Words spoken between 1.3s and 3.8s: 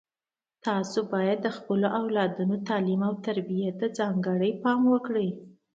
د خپلو اولادونو تعلیم او تربیې